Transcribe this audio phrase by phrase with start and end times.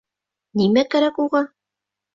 [0.61, 1.47] Нимә кәрәк уға?